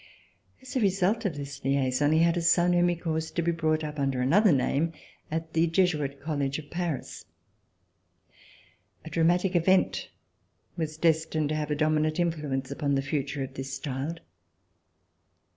As 0.63 0.75
a 0.75 0.79
result 0.79 1.25
of 1.25 1.37
this 1.37 1.63
liaison 1.63 2.11
he 2.11 2.23
had 2.23 2.35
a 2.35 2.41
son 2.41 2.73
whom 2.73 2.87
he 2.87 2.95
caused 2.95 3.35
to 3.35 3.43
be 3.43 3.51
brought 3.51 3.83
up 3.83 3.99
under 3.99 4.19
another 4.19 4.51
name 4.51 4.93
at 5.29 5.53
the 5.53 5.67
Jesuit 5.67 6.19
College 6.19 6.57
of 6.57 6.71
Paris. 6.71 7.25
A 9.05 9.11
dramatic 9.11 9.55
event 9.55 10.09
was 10.75 10.97
destined 10.97 11.49
to 11.49 11.55
have 11.55 11.69
a 11.69 11.75
dominant 11.75 12.19
influence 12.19 12.71
upon 12.71 12.95
the 12.95 13.03
future 13.03 13.43
of 13.43 13.53
this 13.53 13.77
child. 13.77 14.21